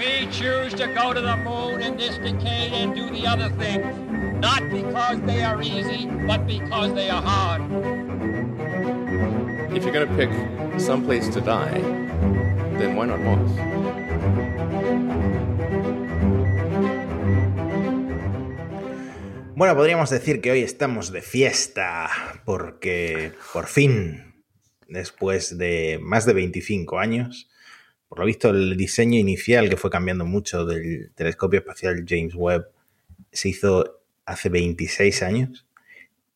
[0.00, 3.84] We choose to go to the moon in this decade and do the other things,
[4.40, 7.60] not because they are easy, but because they are hard.
[9.76, 10.30] If you're going to pick
[10.80, 11.82] some place to die,
[12.78, 13.50] then why not Mars?
[19.54, 22.08] Bueno, podríamos decir que hoy estamos de fiesta
[22.46, 24.32] porque por fin,
[24.88, 27.50] después de más de 25 años,
[28.10, 32.66] por lo visto el diseño inicial que fue cambiando mucho del telescopio espacial James Webb
[33.30, 35.68] se hizo hace 26 años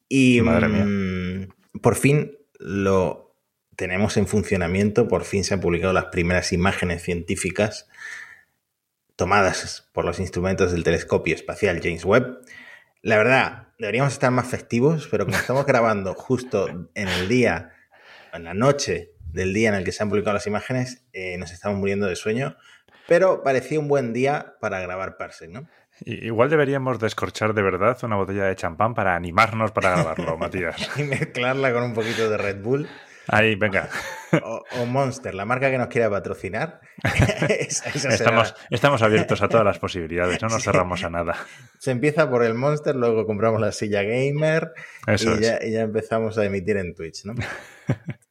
[0.09, 0.85] y Madre mía.
[0.87, 3.35] mm, por fin lo
[3.75, 7.89] tenemos en funcionamiento, por fin se han publicado las primeras imágenes científicas
[9.17, 12.39] tomadas por los instrumentos del telescopio espacial James Webb.
[13.03, 17.73] La verdad, deberíamos estar más festivos, pero como estamos grabando justo en el día,
[18.33, 21.53] en la noche del día en el que se han publicado las imágenes, eh, nos
[21.53, 22.57] estamos muriendo de sueño.
[23.07, 25.69] Pero parecía un buen día para grabar Parsec, ¿no?
[26.07, 30.91] Igual deberíamos descorchar de verdad una botella de champán para animarnos para grabarlo, Matías.
[30.99, 32.89] Y mezclarla con un poquito de Red Bull
[33.27, 33.89] Ahí, venga.
[34.43, 36.81] o, o Monster, la marca que nos quiera patrocinar.
[37.49, 40.65] Esa- esa será- Estamos, estamos abiertos a todas las posibilidades, no nos Sí.
[40.65, 41.35] cerramos a nada.
[41.79, 44.73] Se empieza por el Monster, luego compramos la silla gamer
[45.07, 47.35] y, ya, y ya empezamos a emitir en Twitch, ¿no?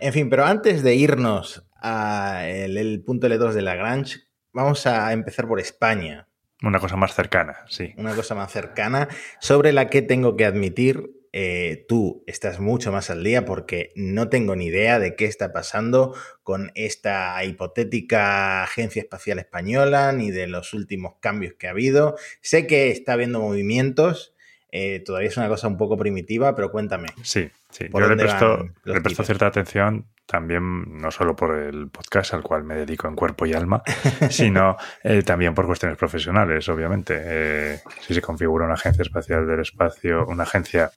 [0.00, 4.20] en fin, pero antes de irnos al el punto L2 de Lagrange,
[4.52, 6.28] vamos a empezar por España,
[6.62, 7.94] Una cosa más cercana, sí.
[7.96, 9.08] una cosa más cercana,
[9.40, 14.28] sobre la que tengo que admitir, eh, tú estás mucho más al día porque no
[14.28, 20.46] tengo ni idea de qué está pasando con esta hipotética Agencia Espacial Española, ni de
[20.46, 22.16] los últimos cambios que ha habido.
[22.40, 24.34] Sé que está habiendo movimientos,
[24.72, 27.08] eh, todavía es una cosa un poco primitiva, pero cuéntame.
[27.22, 27.88] Sí, sí.
[27.88, 32.42] ¿Por Yo le presto, le presto cierta atención también, no solo por el podcast al
[32.42, 33.82] cual me dedico en cuerpo y alma,
[34.30, 37.18] sino eh, también por cuestiones profesionales, obviamente.
[37.18, 40.90] Eh, si se configura una agencia espacial del espacio, una agencia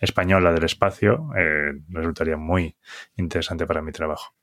[0.00, 2.74] española del espacio, eh, resultaría muy
[3.16, 4.34] interesante para mi trabajo.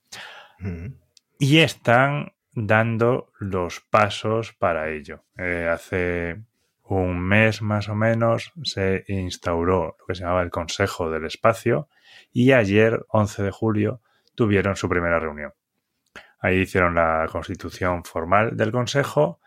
[0.59, 0.93] Ujú.
[1.39, 5.23] Y están dando los pasos para ello.
[5.35, 6.43] Hace
[6.83, 11.87] un mes más o menos se instauró lo que se llamaba el Consejo del Espacio
[12.31, 14.01] y ayer, 11 de julio,
[14.35, 15.53] tuvieron su primera reunión.
[16.39, 19.39] Ahí hicieron la constitución formal del Consejo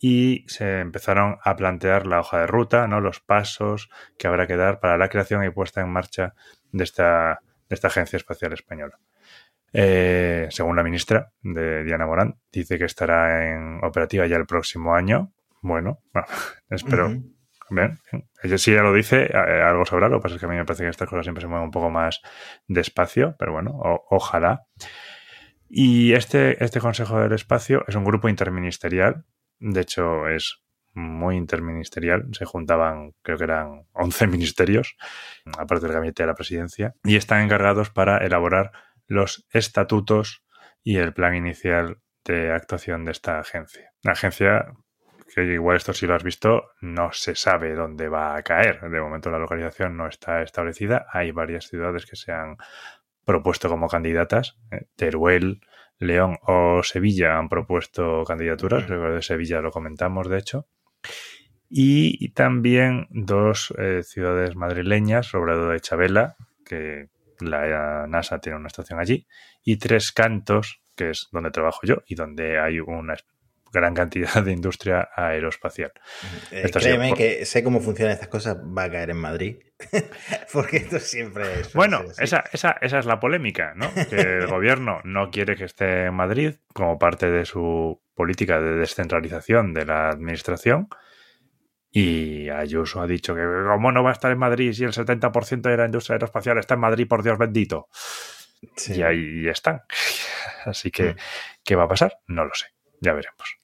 [0.00, 3.00] y se empezaron a plantear la hoja de ruta, ¿no?
[3.00, 6.34] los pasos que habrá que dar para la creación y puesta en marcha
[6.72, 8.98] de esta, de esta Agencia Espacial Española.
[9.72, 14.94] Eh, según la ministra de Diana Morán, dice que estará en operativa ya el próximo
[14.94, 15.32] año.
[15.62, 16.28] Bueno, bueno,
[16.70, 17.06] espero.
[17.08, 17.34] Ujú.
[17.72, 18.28] Bien, bien.
[18.42, 20.08] Ella sí ya lo dice, eh, algo sabrá.
[20.08, 21.66] Lo que pasa es que a mí me parece que estas cosas siempre se mueven
[21.66, 22.20] un poco más
[22.66, 24.62] despacio, pero bueno, o- ojalá.
[25.68, 29.24] Y este, este Consejo del Espacio es un grupo interministerial.
[29.60, 30.62] De hecho, es
[30.94, 32.26] muy interministerial.
[32.32, 34.96] Se juntaban, creo que eran 11 ministerios,
[35.58, 38.72] aparte del gabinete de la presidencia, y están encargados para elaborar
[39.06, 40.44] los estatutos
[40.82, 43.92] y el plan inicial de actuación de esta agencia.
[44.02, 44.72] La agencia,
[45.32, 48.80] que igual esto sí lo has visto, no se sabe dónde va a caer.
[48.80, 51.06] De momento la localización no está establecida.
[51.12, 52.56] Hay varias ciudades que se han
[53.24, 54.58] propuesto como candidatas.
[54.70, 55.60] Eh, Teruel,
[55.98, 58.84] León o Sevilla han propuesto candidaturas.
[58.84, 60.66] Creo de Sevilla lo comentamos, de hecho.
[61.68, 68.98] Y también dos eh, ciudades madrileñas, Robledo de Chabela, que la NASA tiene una estación
[68.98, 69.26] allí,
[69.62, 73.14] y Tres Cantos, que es donde trabajo yo y donde hay una
[73.72, 75.92] gran cantidad de industria aeroespacial.
[76.50, 79.56] Eh, créeme por- que sé cómo funcionan estas cosas, va a caer en Madrid.
[80.52, 81.72] Porque esto siempre es.
[81.72, 83.92] Bueno, esa, esa, esa es la polémica, ¿no?
[84.10, 88.76] Que el gobierno no quiere que esté en Madrid como parte de su política de
[88.76, 90.88] descentralización de la administración.
[91.92, 95.62] Y Ayuso ha dicho que cómo no va a estar en Madrid si el 70%
[95.62, 97.88] de la industria aeroespacial está en Madrid, por Dios bendito.
[98.76, 98.94] Sí.
[98.98, 99.80] Y ahí están.
[100.66, 101.16] Así que, Mm.
[101.64, 102.18] ¿qué va a pasar?
[102.26, 102.66] No lo sé.
[103.00, 103.58] Ya veremos.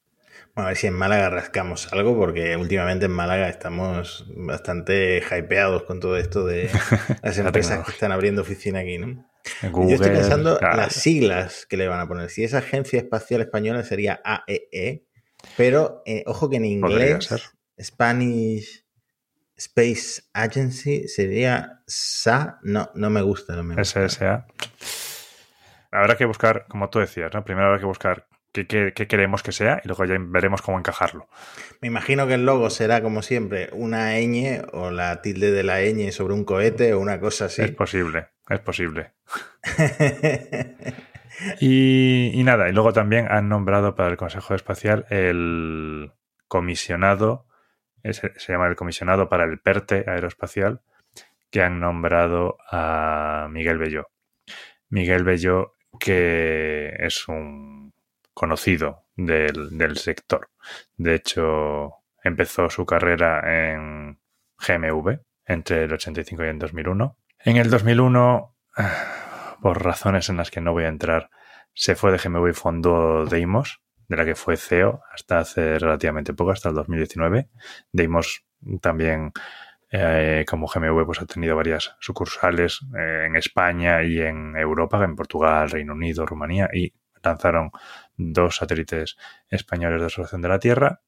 [0.56, 6.00] A ver si en Málaga rascamos algo, porque últimamente en Málaga estamos bastante hypeados con
[6.00, 6.70] todo esto de
[7.22, 9.28] las La empresas que están abriendo oficina aquí, ¿no?
[9.70, 10.78] Google, Yo estoy pensando claro.
[10.78, 12.30] las siglas que le van a poner.
[12.30, 15.04] Si esa agencia espacial española sería AEE,
[15.58, 17.28] pero eh, ojo que en inglés.
[17.78, 18.86] Spanish
[19.56, 22.60] Space Agency sería SA.
[22.62, 23.54] No, no me gusta.
[23.56, 24.08] No me gusta.
[24.08, 24.46] SSA.
[25.90, 27.44] Habrá que buscar, como tú decías, ¿no?
[27.44, 28.26] Primero habrá que buscar
[28.56, 31.28] qué, qué- qué queremos que sea y luego ya veremos cómo encajarlo.
[31.82, 35.80] Me imagino que el logo será, como siempre, una ñ o la tilde de la
[35.82, 37.62] ñ sobre un cohete o una cosa así.
[37.62, 39.12] Es posible, es posible.
[41.60, 46.12] Y, y nada, y luego también han nombrado para el Consejo Espacial el
[46.48, 47.46] comisionado,
[48.02, 50.80] se llama el comisionado para el PERTE aeroespacial,
[51.50, 54.08] que han nombrado a Miguel Belló.
[54.88, 57.75] Miguel Belló, que es un
[58.36, 60.50] conocido del, del sector.
[60.98, 63.40] De hecho, empezó su carrera
[63.72, 64.20] en
[64.58, 67.16] GMV entre el 85 y el 2001.
[67.38, 68.54] En el 2001,
[69.62, 71.30] por razones en las que no voy a entrar,
[71.72, 76.34] se fue de GMV y fundó Deimos, de la que fue CEO hasta hace relativamente
[76.34, 77.48] poco, hasta el 2019.
[77.90, 78.44] Deimos
[78.82, 79.32] también,
[79.90, 85.16] eh, como GMV, pues ha tenido varias sucursales eh, en España y en Europa, en
[85.16, 86.92] Portugal, Reino Unido, Rumanía, y
[87.26, 87.70] lanzaron
[88.16, 89.16] dos satélites
[89.48, 91.00] españoles de observación de la Tierra.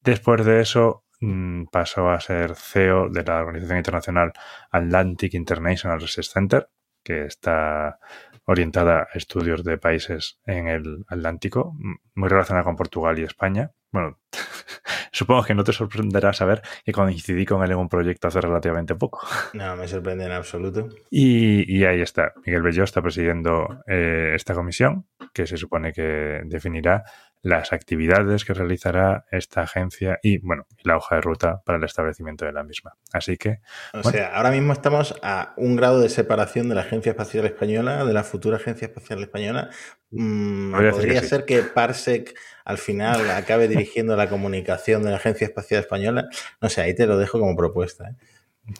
[0.00, 4.32] Después de eso mm, pasó a ser CEO de la organización internacional
[4.70, 6.68] Atlantic International Research Center,
[7.02, 7.98] que está
[8.44, 11.76] orientada a estudios de países en el Atlántico,
[12.14, 13.72] muy relacionada con Portugal y España.
[13.90, 14.18] Bueno,
[15.12, 18.94] supongo que no te sorprenderá saber que coincidí con él en un proyecto hace relativamente
[18.94, 19.26] poco.
[19.52, 20.88] No, me sorprende en absoluto.
[21.10, 22.32] Y, y ahí está.
[22.44, 27.04] Miguel Belló está presidiendo eh, esta comisión que se supone que definirá
[27.40, 32.44] las actividades que realizará esta agencia y, bueno, la hoja de ruta para el establecimiento
[32.44, 32.94] de la misma.
[33.12, 33.60] Así que,
[33.92, 34.10] O Bueno.
[34.10, 38.12] sea, ahora mismo estamos a un grado de separación de la Agencia Espacial Española, de
[38.12, 39.70] la futura Agencia Espacial Española.
[40.10, 41.28] Mm, Podría decir podría que sí.
[41.28, 46.28] ser que Parsec al final acabe dirigiendo la comunicación de la Agencia Espacial Española.
[46.60, 48.08] No sé, ahí te lo dejo como propuesta.
[48.10, 48.14] ¿eh?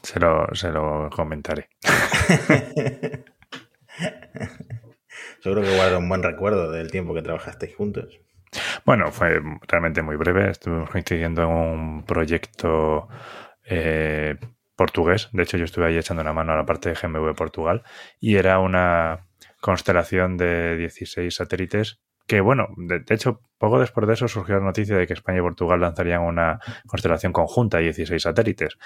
[0.02, 1.68] se lo, se lo comentaré.
[5.40, 8.20] Seguro que guarda un buen recuerdo del tiempo que trabajasteis juntos.
[8.85, 10.50] Bueno, fue realmente muy breve.
[10.50, 13.08] Estuvimos coincidiendo en un proyecto
[13.64, 14.37] eh,
[14.76, 15.29] portugués.
[15.32, 17.82] De hecho, yo estuve ahí echando una mano a la parte de GMV Portugal
[18.20, 19.26] y era una
[19.61, 24.96] constelación de 16 satélites que, bueno, de, hecho, poco después de eso surgió la noticia
[24.96, 28.76] de que España y Portugal lanzarían una constelación conjunta de 16 satélites.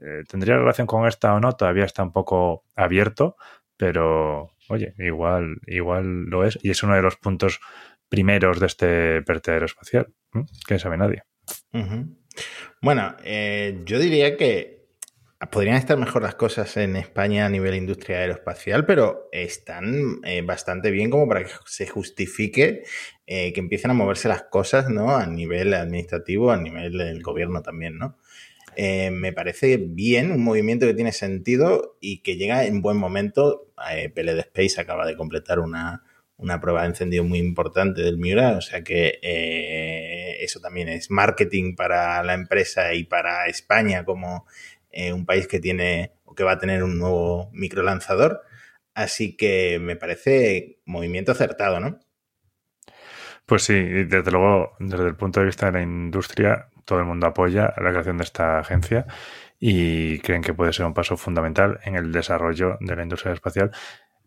[0.00, 1.52] Eh, ¿Tendría relación con esta o no?
[1.52, 3.36] Todavía está un poco abierto,
[3.76, 7.60] pero, oye, igual, igual lo es y es uno de los puntos
[8.08, 10.08] primeros de este PERTE aeroespacial.
[10.32, 10.42] ¿Mm?
[10.66, 11.22] Que sabe nadie.
[12.80, 14.76] Bueno, eh, yo diría que
[15.50, 20.90] podrían estar mejor las cosas en España a nivel industria aeroespacial, pero están eh, bastante
[20.90, 22.84] bien como para que se justifique
[23.26, 25.16] eh, que empiecen a moverse las cosas, ¿no?
[25.16, 28.16] A nivel administrativo, a nivel del gobierno también, ¿no?
[28.76, 33.72] Eh, me parece bien, un movimiento que tiene sentido y que llega en buen momento.
[33.90, 36.04] Eh, PLD Space acaba de completar una,
[36.38, 41.10] una prueba de encendido muy importante del Miura, o sea que eh, eso también es
[41.10, 44.46] marketing para la empresa y para España como
[44.90, 48.42] eh, un país que tiene o que va a tener un nuevo microlanzador.
[48.94, 52.00] Así que me parece movimiento acertado, ¿no?
[53.46, 57.28] Pues sí, desde luego, desde el punto de vista de la industria, todo el mundo
[57.28, 59.06] apoya la creación de esta agencia
[59.58, 63.70] y creen que puede ser un paso fundamental en el desarrollo de la industria espacial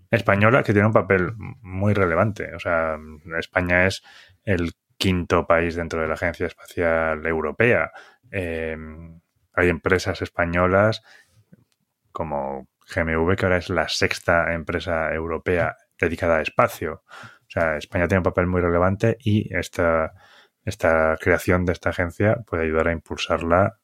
[0.09, 2.55] española, que tiene un papel muy relevante.
[2.55, 2.97] O sea,
[3.37, 4.03] España es
[4.45, 7.91] el quinto país dentro de la Agencia Espacial Europea.
[8.31, 8.77] Eh,
[9.53, 11.03] hay empresas españolas
[12.11, 17.03] como GMV, que ahora es la sexta empresa europea dedicada a espacio.
[17.49, 20.13] O sea, España tiene un papel muy relevante y esta,
[20.65, 23.79] esta creación de esta agencia puede ayudar a impulsarla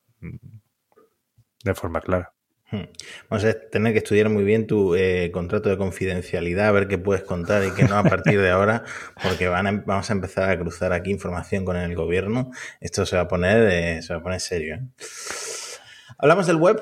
[1.64, 2.32] de forma clara.
[2.70, 2.84] Hmm.
[3.30, 7.00] Vamos a tener que estudiar muy bien tu eh, contrato de confidencialidad, a ver qué
[7.00, 8.84] puedes contar y qué no a partir de ahora,
[9.24, 12.52] porque van a, vamos a empezar a cruzar aquí información con el gobierno.
[12.82, 14.76] Esto se va a poner, eh, se va a poner serio.
[14.76, 14.82] ¿eh?
[16.20, 16.82] Hablamos del web.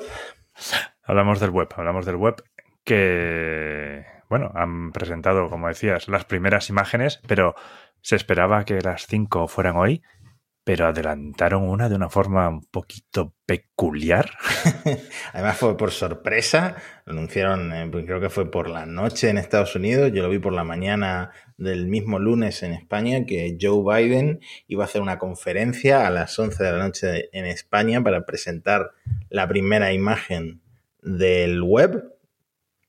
[1.02, 2.42] Hablamos del web, hablamos del web
[2.84, 7.54] que, bueno, han presentado, como decías, las primeras imágenes, pero
[8.00, 10.02] se esperaba que las cinco fueran hoy,
[10.64, 14.32] pero adelantaron una de una forma un poquito peculiar.
[15.32, 16.74] Además fue por sorpresa,
[17.06, 20.52] anunciaron, eh, creo que fue por la noche en Estados Unidos, yo lo vi por
[20.52, 26.08] la mañana del mismo lunes en España, que Joe Biden iba a hacer una conferencia
[26.08, 28.90] a las 11 de la noche en España para presentar
[29.30, 30.60] la primera imagen
[31.02, 32.13] del web,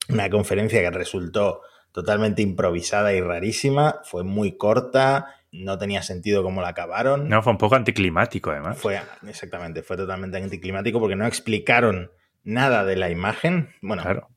[0.09, 6.61] una conferencia que resultó totalmente improvisada y rarísima, fue muy corta, no tenía sentido cómo
[6.61, 7.29] la acabaron.
[7.29, 8.77] No, fue un poco anticlimático, además.
[8.77, 12.11] Fue, exactamente, fue totalmente anticlimático porque no explicaron
[12.43, 13.69] nada de la imagen.
[13.81, 14.29] Bueno, claro.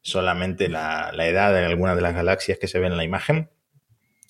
[0.00, 3.50] solamente la, la, edad de algunas de las galaxias que se ven en la imagen.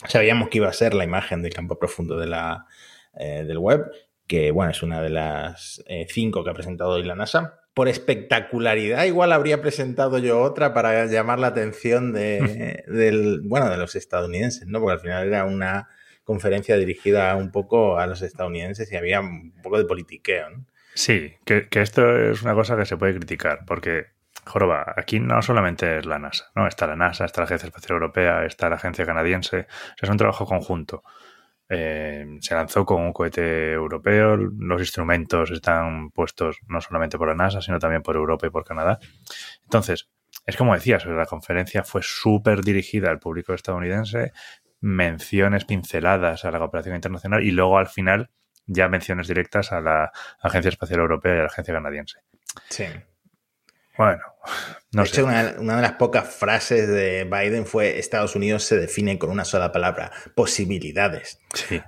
[0.06, 2.66] Sabíamos que iba a ser la imagen del campo profundo de la,
[3.14, 3.90] eh, del web,
[4.26, 7.59] que bueno, es una de las eh, cinco que ha presentado hoy la NASA.
[7.74, 13.76] Por espectacularidad, igual habría presentado yo otra para llamar la atención de, del, bueno, de
[13.76, 14.80] los estadounidenses, ¿no?
[14.80, 15.88] Porque al final era una
[16.24, 20.66] conferencia dirigida un poco a los estadounidenses y había un poco de politiqueo, ¿no?
[20.94, 24.06] Sí, que, que esto es una cosa que se puede criticar, porque
[24.44, 26.66] Joroba, aquí no solamente es la NASA, ¿no?
[26.66, 29.66] Está la NASA, está la Agencia Espacial Europea, está la Agencia Canadiense.
[30.00, 31.02] es un trabajo conjunto.
[31.72, 37.36] Eh, se lanzó con un cohete europeo, los instrumentos están puestos no solamente por la
[37.36, 38.98] NASA, sino también por Europa y por Canadá.
[39.62, 40.10] Entonces,
[40.46, 44.32] es como decías, la conferencia fue súper dirigida al público estadounidense,
[44.80, 48.30] menciones pinceladas a la cooperación internacional y luego al final
[48.66, 50.10] ya menciones directas a la
[50.40, 52.18] Agencia Espacial Europea y a la Agencia Canadiense.
[52.68, 52.86] Sí.
[54.00, 54.22] Bueno,
[54.92, 58.78] no de hecho, una, una, de las pocas frases de Biden fue Estados Unidos se
[58.78, 61.38] define con una sola palabra, posibilidades.
[61.52, 61.82] Sí.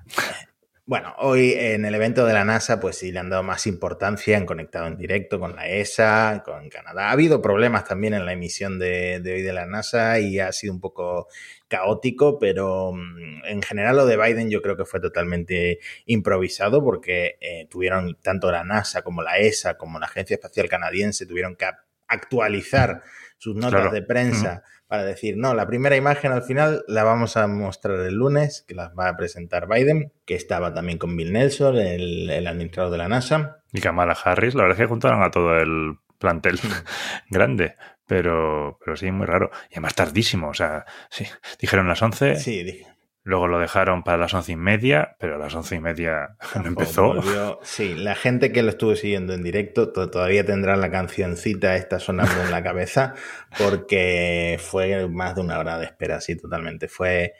[0.84, 4.36] Bueno, hoy en el evento de la NASA, pues sí le han dado más importancia,
[4.36, 7.08] han conectado en directo con la ESA, con Canadá.
[7.08, 10.52] Ha habido problemas también en la emisión de, de hoy de la NASA y ha
[10.52, 11.28] sido un poco
[11.68, 17.38] caótico, pero mm, en general lo de Biden yo creo que fue totalmente improvisado porque
[17.40, 21.64] eh, tuvieron tanto la NASA como la ESA como la Agencia Espacial Canadiense tuvieron que
[22.12, 23.02] actualizar
[23.38, 23.90] sus notas Claro.
[23.92, 28.14] de prensa para decir, no, la primera imagen al final la vamos a mostrar el
[28.14, 32.46] lunes, que las va a presentar Biden, que estaba también con Bill Nelson, el, el
[32.46, 33.62] administrador de la NASA.
[33.72, 36.60] Y Kamala Harris, la verdad es que juntaron a todo el plantel
[37.30, 37.76] grande,
[38.06, 39.50] pero, pero sí, muy raro.
[39.70, 41.26] Y además tardísimo, o sea, sí,
[41.58, 42.86] dijeron las 11, Sí, dije.
[43.24, 46.66] Luego lo dejaron para las once y media, pero a las once y media no
[46.66, 47.14] empezó.
[47.14, 47.58] volvió.
[47.62, 51.98] Sí, la gente que lo estuvo siguiendo en directo to- todavía tendrá la cancioncita esta
[52.00, 53.14] sonando en la cabeza
[53.58, 56.88] porque fue más de una hora de espera, sí, totalmente.
[56.88, 57.34] Fue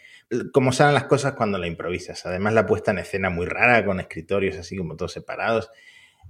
[0.53, 2.25] como salen las cosas cuando la improvisas.
[2.27, 5.71] Además, la puesta en escena muy rara, con escritorios así como todos separados.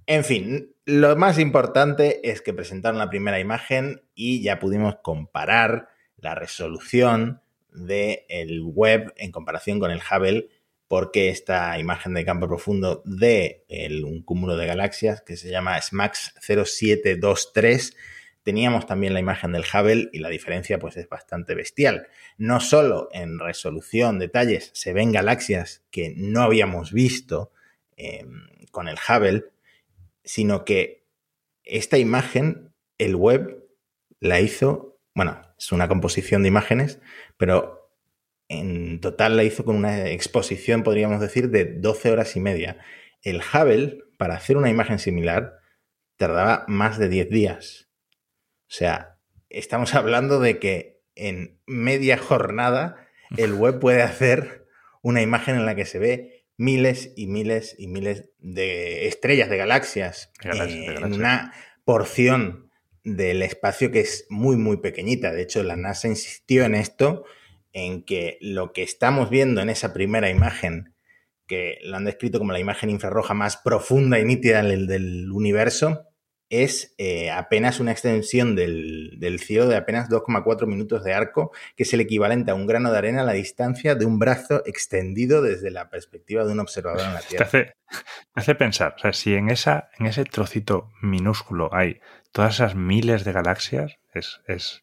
[0.06, 5.88] En fin, lo más importante es que presentaron la primera imagen y ya pudimos comparar
[6.16, 7.42] la resolución
[7.74, 10.48] del web en comparación con el Hubble
[10.88, 15.80] porque esta imagen de campo profundo de el- un cúmulo de galaxias que se llama
[15.80, 17.96] SMAX 0723
[18.42, 22.08] teníamos también la imagen del Hubble y la diferencia pues es bastante bestial.
[22.38, 27.52] No solo en resolución, detalles, se ven galaxias que no habíamos visto
[27.96, 28.26] eh,
[28.72, 29.44] con el Hubble,
[30.24, 31.04] sino que
[31.64, 33.64] esta imagen, el web
[34.18, 37.00] la hizo, bueno, es una composición de imágenes,
[37.36, 37.90] pero
[38.48, 42.78] en total la hizo con una exposición, podríamos decir, de 12 horas y media.
[43.22, 45.58] El Hubble, para hacer una imagen similar,
[46.16, 47.88] tardaba más de 10 días.
[48.68, 54.66] O sea, estamos hablando de que en media jornada el web puede hacer
[55.02, 59.56] una imagen en la que se ve miles y miles y miles de estrellas, de
[59.56, 61.12] galaxias, Galaxias, de eh, galaxias.
[61.12, 61.54] en una
[61.84, 62.71] porción
[63.04, 65.32] del espacio que es muy, muy pequeñita.
[65.32, 67.24] De hecho, la NASA insistió en esto,
[67.72, 70.94] en que lo que estamos viendo en esa primera imagen,
[71.46, 76.06] que lo han descrito como la imagen infrarroja más profunda y nítida del, del universo,
[76.52, 81.84] es eh, apenas una extensión del, del cielo de apenas 2,4 minutos de arco, que
[81.84, 85.40] es el equivalente a un grano de arena a la distancia de un brazo extendido
[85.40, 87.46] desde la perspectiva de un observador en la Te Tierra.
[87.46, 87.72] hace, te
[88.34, 92.00] hace pensar, o sea, si en, esa, en ese trocito minúsculo hay
[92.32, 94.82] todas esas miles de galaxias, es, es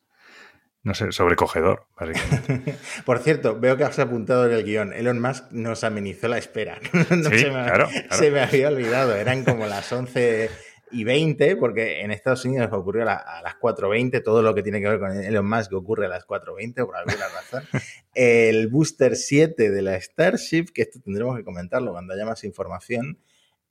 [0.81, 2.75] no sé, sobrecogedor, básicamente.
[3.05, 4.93] Por cierto, veo que has apuntado en el guion.
[4.93, 6.79] Elon Musk nos amenizó la espera.
[7.09, 8.07] No Sí, se, me, claro, claro.
[8.11, 9.15] se me había olvidado.
[9.15, 10.49] Eran como las 11
[10.91, 14.23] y 20, porque en Estados Unidos ocurrió a las 4.20.
[14.23, 17.27] Todo lo que tiene que ver con Elon Musk ocurre a las 4.20 por alguna
[17.27, 17.63] razón.
[18.13, 23.19] El booster 7 de la Starship, que esto tendremos que comentarlo cuando haya más información,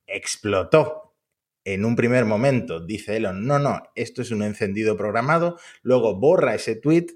[0.07, 1.08] explotó.
[1.75, 5.59] En un primer momento dice Elon, no, no, esto es un encendido programado.
[5.83, 7.09] Luego borra ese tweet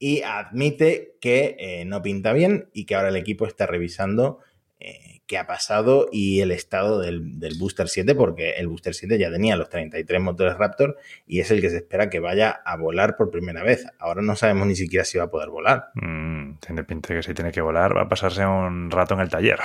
[0.00, 4.40] y admite que eh, no pinta bien y que ahora el equipo está revisando
[4.80, 9.16] eh, qué ha pasado y el estado del, del Booster 7, porque el Booster 7
[9.16, 12.76] ya tenía los 33 motores Raptor y es el que se espera que vaya a
[12.76, 13.86] volar por primera vez.
[14.00, 15.90] Ahora no sabemos ni siquiera si va a poder volar.
[15.94, 19.28] Mm, tiene pinta que si tiene que volar va a pasarse un rato en el
[19.28, 19.60] taller.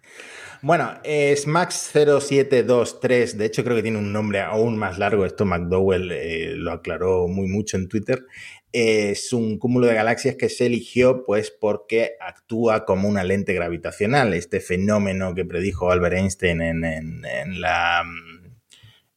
[0.62, 5.46] Bueno, es Max 0723, de hecho creo que tiene un nombre aún más largo, esto
[5.46, 8.26] McDowell eh, lo aclaró muy mucho en Twitter.
[8.72, 14.34] Es un cúmulo de galaxias que se eligió pues porque actúa como una lente gravitacional,
[14.34, 18.04] este fenómeno que predijo Albert Einstein en, en- en la...
[18.04, 18.48] mm,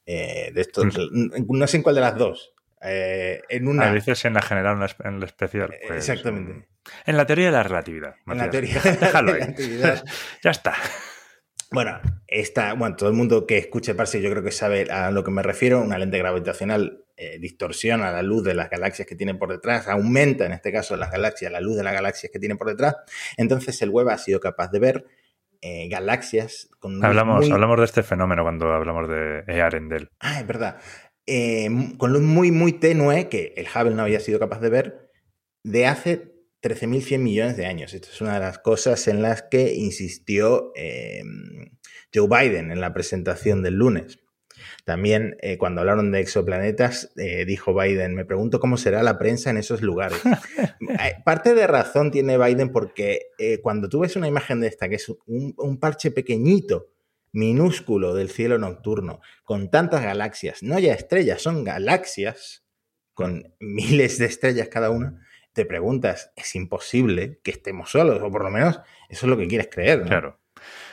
[0.06, 2.54] eh, de estos, no sé en cuál de las dos.
[2.82, 3.88] eh, en una...
[3.88, 5.74] A veces en la general, en la, especial.
[5.86, 6.66] pues, Exactamente.
[7.06, 8.14] En la teoría de la relatividad.
[8.26, 10.04] En la teoría Deja- de la déjalo relatividad.
[10.42, 10.74] ya está.
[11.72, 15.22] Bueno, esta, bueno, todo el mundo que escuche Parse yo creo que sabe a lo
[15.22, 15.80] que me refiero.
[15.80, 20.46] Una lente gravitacional eh, distorsiona la luz de las galaxias que tiene por detrás, aumenta
[20.46, 22.96] en este caso las galaxias, la luz de las galaxias que tiene por detrás.
[23.36, 25.04] Entonces el web ha sido capaz de ver
[25.60, 30.10] eh, galaxias con hablamos, hablamos de este fenómeno cuando hablamos de Earendel.
[30.18, 30.78] Ah, es verdad.
[31.26, 35.10] Eh, con luz muy, muy tenue, que el Hubble no había sido capaz de ver,
[35.62, 37.94] de hace 13.100 millones de años.
[37.94, 41.22] Esto es una de las cosas en las que insistió eh,
[42.14, 44.18] Joe Biden en la presentación del lunes.
[44.84, 49.48] También eh, cuando hablaron de exoplanetas, eh, dijo Biden, me pregunto cómo será la prensa
[49.50, 50.20] en esos lugares.
[51.24, 53.28] Parte de razón tiene Biden porque
[53.62, 56.90] cuando tú ves una imagen de esta, que es un, un parche pequeñito,
[57.32, 62.64] minúsculo del cielo nocturno, con tantas galaxias, no ya estrellas, son galaxias,
[63.14, 68.44] con miles de estrellas cada una, te preguntas, es imposible que estemos solos, o por
[68.44, 70.00] lo menos eso es lo que quieres creer.
[70.00, 70.06] ¿no?
[70.06, 70.40] Claro.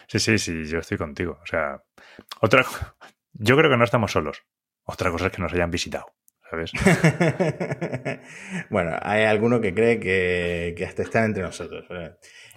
[0.07, 1.39] Sí, sí, sí, yo estoy contigo.
[1.41, 1.83] O sea,
[2.41, 2.65] otra,
[3.33, 4.43] yo creo que no estamos solos.
[4.83, 6.13] Otra cosa es que nos hayan visitado,
[6.49, 6.71] ¿sabes?
[8.69, 11.85] bueno, hay alguno que cree que, hasta están entre nosotros.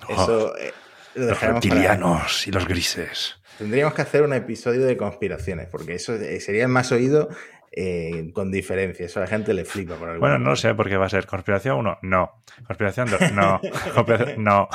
[0.09, 0.73] Eso oh, eh,
[1.15, 3.41] los reptilianos y los grises.
[3.59, 7.29] Tendríamos que hacer un episodio de conspiraciones, porque eso sería más oído
[7.73, 9.07] eh, con diferencia.
[9.07, 9.95] Eso a la gente le flipa.
[9.95, 11.27] Por bueno, no sé por qué va a ser.
[11.27, 11.99] ¿Conspiración 1?
[12.03, 12.43] No.
[12.67, 13.33] ¿Conspiración 2?
[13.33, 13.61] No.
[14.39, 14.69] no.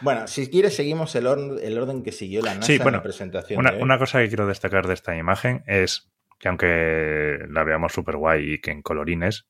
[0.00, 3.60] Bueno, si quieres, seguimos el, el orden que siguió la NASA en la presentación.
[3.60, 8.16] Una, una, cosa que quiero destacar de esta imagen es que, aunque la veamos súper
[8.16, 9.46] guay y que en colorines,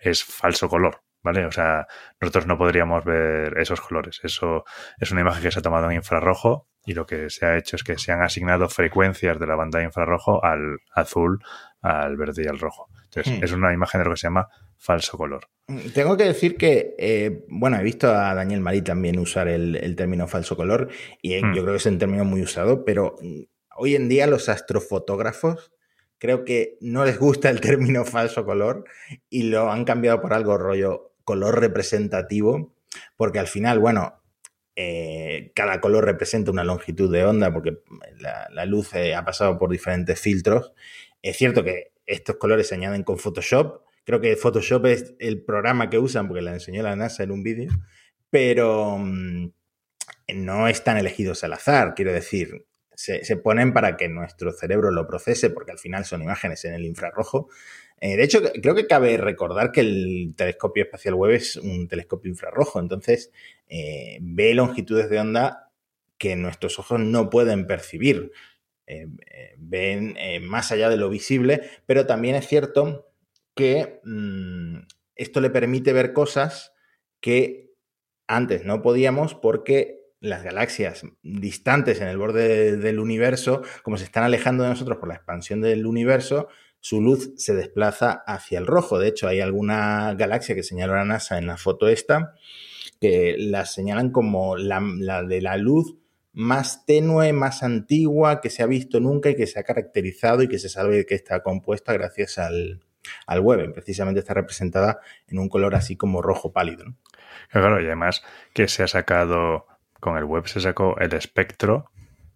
[0.00, 1.02] es falso color.
[1.22, 1.44] ¿Vale?
[1.44, 1.86] O sea,
[2.18, 4.20] nosotros no podríamos ver esos colores.
[4.22, 4.64] Eso
[4.98, 7.76] es una imagen que se ha tomado en infrarrojo y lo que se ha hecho
[7.76, 11.40] es que se han asignado frecuencias de la banda de infrarrojo al azul,
[11.82, 12.88] al verde y al rojo.
[13.04, 13.44] Entonces, hmm.
[13.44, 15.48] es una imagen de lo que se llama falso color.
[15.68, 19.94] Mm, tengo que decir que, eh, bueno, he visto a Daniel Marí también usar el,
[19.96, 20.88] término falso color
[21.20, 21.54] y eh, hmm.
[21.54, 23.42] yo creo que es un término muy usado, pero mm,
[23.76, 25.72] hoy en día los astrofotógrafos
[26.18, 28.84] creo que no les gusta el término falso color
[29.28, 32.74] y lo han cambiado por algo rollo color representativo,
[33.16, 34.19] porque al final, bueno,
[34.82, 37.82] eh, cada color representa una longitud de onda porque
[38.18, 40.72] la, luz eh, ha pasado por diferentes filtros.
[41.20, 43.82] Es cierto que estos colores se añaden con Photoshop.
[44.04, 47.42] Creo que Photoshop es el programa que usan porque la enseñó la NASA en un
[47.42, 47.70] vídeo,
[48.30, 49.50] pero mm,
[50.36, 51.92] no están elegidos al azar.
[51.94, 52.64] Quiero decir,
[52.94, 56.72] se, se, ponen para que nuestro cerebro lo procese porque al final son imágenes en
[56.72, 57.50] el infrarrojo
[58.00, 62.30] eh, de hecho, creo que cabe recordar que el telescopio espacial Webb es un telescopio
[62.30, 63.30] infrarrojo, entonces
[63.68, 65.70] eh, ve longitudes de onda
[66.16, 68.32] que nuestros ojos no pueden percibir.
[68.86, 69.06] Eh,
[69.58, 73.08] ven más allá de lo visible, pero también es cierto
[73.54, 74.78] que mm,
[75.14, 76.72] esto le permite ver cosas
[77.20, 77.70] que
[78.26, 84.24] antes no podíamos porque las galaxias distantes en el borde del universo, como se están
[84.24, 86.48] alejando de nosotros por la expansión del universo,
[86.80, 88.98] su luz se desplaza hacia el rojo.
[88.98, 92.34] De hecho, hay alguna galaxia que señaló la NASA en la foto esta,
[93.00, 94.80] que la señalan como la,
[95.22, 95.96] de la luz
[96.32, 100.48] más tenue, más antigua que se ha visto nunca y que se ha caracterizado y
[100.48, 102.80] que se sabe que está compuesta gracias al,
[103.26, 103.72] al web.
[103.74, 106.84] Precisamente está representada en un color así como rojo pálido.
[107.50, 109.66] Claro, y además que se ha sacado,
[109.98, 111.90] con el web se sacó el espectro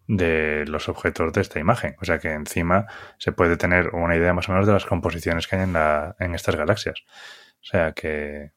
[0.06, 1.96] de los objetos de esta imagen.
[2.00, 2.86] O sea que encima
[3.18, 6.16] se puede tener una idea más o menos de las composiciones que hay en, la,
[6.18, 7.04] en estas galaxias.
[7.62, 8.52] O sea que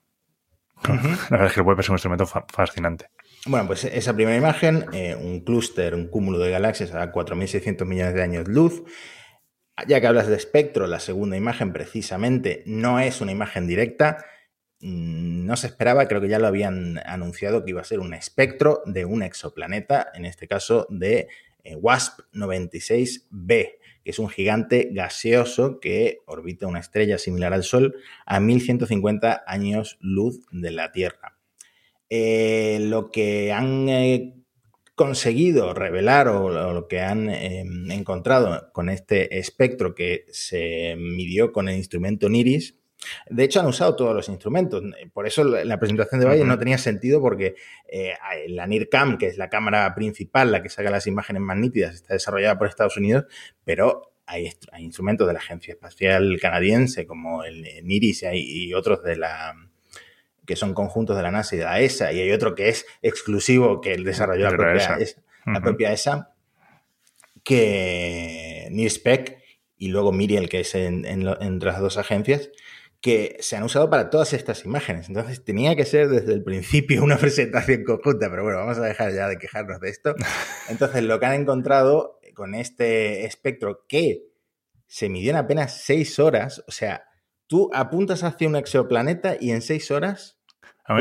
[0.87, 3.09] la verdad es que el web es un instrumento fascinante.
[3.45, 8.13] Bueno, pues esa primera imagen, eh, un clúster, un cúmulo de galaxias a 4.600 millones
[8.13, 8.83] de años luz.
[9.87, 14.25] Ya que hablas de espectro, la segunda imagen precisamente no es una imagen directa,
[14.79, 18.81] no se esperaba, creo que ya lo habían anunciado que iba a ser un espectro
[18.85, 21.27] de un exoplaneta, en este caso de
[21.63, 23.71] eh, WASP 96b,
[24.03, 29.97] que es un gigante gaseoso que orbita una estrella similar al Sol a 1150 años
[29.99, 31.37] luz de la Tierra.
[32.09, 34.35] Eh, lo que han eh,
[34.95, 41.67] conseguido revelar o, lo que han em, encontrado con este espectro que se midió con
[41.67, 42.77] el instrumento NIRIS
[43.29, 44.83] de hecho, han usado todos los instrumentos.
[45.13, 47.55] Por eso la presentación de Biden no tenía sentido porque
[47.87, 48.13] eh,
[48.47, 52.13] la NIRCAM, que es la cámara principal, la que saca las imágenes más nítidas, está
[52.13, 53.25] desarrollada por Estados Unidos,
[53.63, 59.55] pero hay, instrumentos de la Agencia Espacial Canadiense como el NIRIS y, otros de la
[60.45, 62.85] que son conjuntos de la NASA y de la ESA, y hay otro que es
[63.01, 65.21] exclusivo que desarrolló la propia, ESA.
[65.45, 66.33] la propia ESA,
[67.43, 69.37] que NIRSPEC
[69.77, 72.49] y luego Miriel, que es entre las dos agencias,
[73.07, 75.07] que se han usado para todas estas imágenes.
[75.07, 79.13] Entonces tenía que ser desde el principio una presentación conjunta, pero bueno, vamos a dejar
[79.13, 80.13] ya de quejarnos de esto.
[80.69, 84.25] Entonces lo que han encontrado con este espectro que
[84.87, 87.05] se midió en apenas seis horas, o sea,
[87.47, 90.37] tú apuntas hacia un exoplaneta y en seis horas...
[90.83, 90.97] A,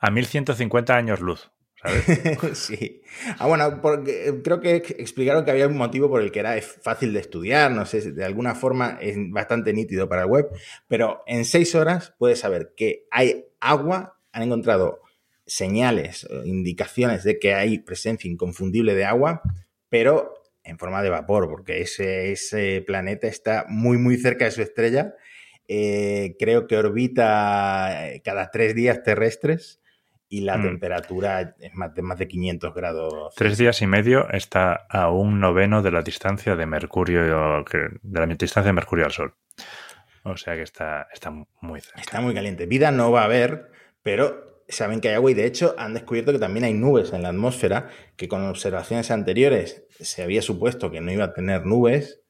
[0.00, 1.52] a 1150 años luz.
[2.54, 3.02] sí.
[3.38, 6.60] Ah, bueno, porque eh, creo que explicaron que había un motivo por el que era
[6.60, 10.48] fácil de estudiar, no sé, de alguna forma es bastante nítido para el web,
[10.88, 15.00] pero en seis horas puedes saber que hay agua, han encontrado
[15.46, 19.42] señales, indicaciones de que hay presencia inconfundible de agua,
[19.88, 20.34] pero
[20.66, 25.14] en forma de vapor, porque ese, planeta está muy, muy cerca de su estrella.
[25.68, 29.80] Eh, creo que orbita eh, cada tres días terrestres
[30.28, 30.62] y la mm.
[30.62, 33.34] temperatura es más de, más de 500 grados.
[33.36, 38.26] Tres días y medio está a un noveno de la distancia de Mercurio, de la
[38.26, 39.34] distancia de Mercurio al Sol.
[40.24, 42.00] O sea que está, está muy cerca.
[42.00, 42.66] Está muy caliente.
[42.66, 43.70] Vida no va a haber,
[44.02, 47.22] pero saben que hay agua y de hecho han descubierto que también hay nubes en
[47.22, 52.22] la atmósfera, que con observaciones anteriores se había supuesto que no iba a tener nubes,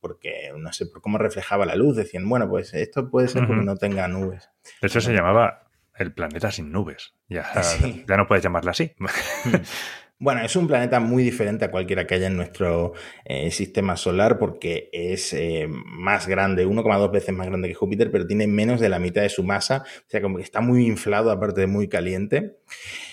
[0.00, 1.96] porque no sé por cómo reflejaba la luz.
[1.96, 4.50] Decían, bueno, pues esto puede ser porque no tenga nubes.
[4.80, 5.64] De hecho, se llamaba
[5.96, 7.14] el planeta sin nubes.
[7.28, 7.50] Ya,
[8.08, 8.92] ya no puedes llamarla así.
[10.24, 12.92] Bueno, es un planeta muy diferente a cualquiera que haya en nuestro
[13.24, 18.24] eh, sistema solar porque es eh, más grande, 1,2 veces más grande que Júpiter, pero
[18.24, 21.32] tiene menos de la mitad de su masa, o sea, como que está muy inflado,
[21.32, 22.58] aparte de muy caliente.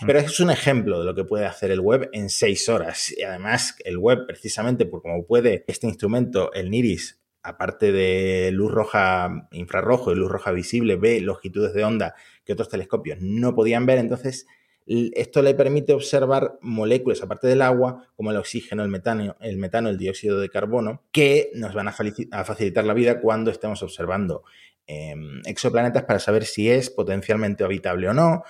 [0.01, 0.05] Mm.
[0.05, 3.11] Pero es un ejemplo de lo que puede hacer el web en 6 horas.
[3.17, 8.71] Y además, el web, precisamente por como puede este instrumento, el NIRIS, aparte de luz
[8.71, 13.85] roja infrarrojo y luz roja visible, ve longitudes de onda que otros telescopios no podían
[13.85, 13.99] ver.
[13.99, 14.47] Entonces,
[14.85, 19.89] esto le permite observar moléculas, aparte del agua, como el oxígeno, el metano, el, metano,
[19.89, 24.43] el dióxido de carbono, que nos van a, facilitar la vida cuando estemos observando
[24.87, 28.43] em, exoplanetas para saber si es potencialmente habitable o no.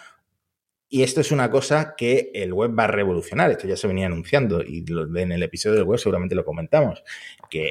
[0.87, 3.51] Y esto es una cosa que el web va a revolucionar.
[3.51, 4.83] Esto ya se venía anunciando y
[5.15, 7.03] en el episodio del web seguramente lo comentamos,
[7.49, 7.69] que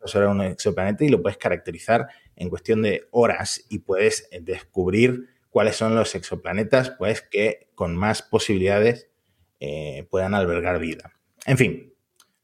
[0.00, 5.74] observar un exoplaneta y lo puedes caracterizar en cuestión de horas y puedes descubrir cuáles
[5.74, 9.10] son los exoplanetas pues, que con más posibilidades
[9.58, 11.10] eh, puedan albergar vida.
[11.46, 11.92] En fin,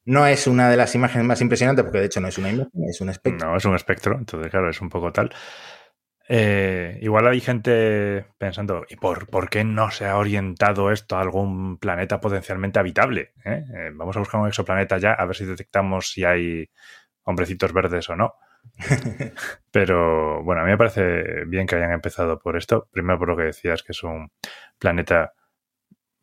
[0.05, 2.73] no es una de las imágenes más impresionantes porque de hecho no es una imagen,
[2.89, 3.49] es un espectro.
[3.49, 5.33] No, es un espectro, entonces claro, es un poco tal.
[6.29, 11.21] Eh, igual hay gente pensando, ¿y por, por, qué no se ha orientado esto a
[11.21, 13.31] algún planeta potencialmente habitable?
[13.45, 13.93] ¿Eh?
[13.95, 16.69] vamos a buscar un exoplaneta ya, a ver si detectamos si hay
[17.23, 18.35] hombrecitos verdes o no.
[19.71, 22.89] Pero bueno, a mí me parece bien que hayan empezado por esto.
[22.91, 24.31] Primero por lo que decías, que es un
[24.79, 25.35] planeta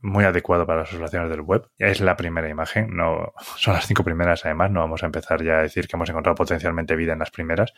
[0.01, 1.69] muy adecuado para las observaciones del web.
[1.77, 5.59] Es la primera imagen, no son las cinco primeras además, no vamos a empezar ya
[5.59, 7.73] a decir que hemos encontrado potencialmente vida en las primeras,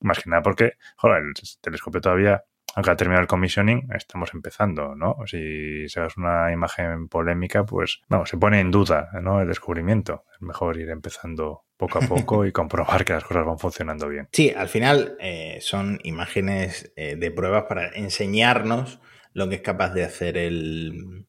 [0.00, 2.44] más que nada porque, joder, el telescopio todavía
[2.74, 5.16] aunque ha terminado el commissioning, estamos empezando, ¿no?
[5.26, 9.40] Si hace una imagen polémica, pues, vamos, se pone en duda, ¿no?
[9.40, 10.24] El descubrimiento.
[10.32, 14.28] Es mejor ir empezando poco a poco y comprobar que las cosas van funcionando bien.
[14.32, 19.00] Sí, al final eh, son imágenes eh, de pruebas para enseñarnos
[19.32, 21.24] lo que es capaz de hacer el,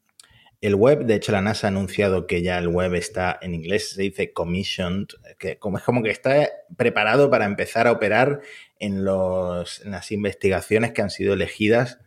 [0.60, 1.06] el web.
[1.06, 4.34] De hecho, la NASA ha anunciado que ya el web está en inglés, se dice
[4.34, 5.08] commissioned,
[5.40, 8.42] que como es como que está preparado para empezar a operar
[8.78, 12.00] en, los, las investigaciones que han sido elegidas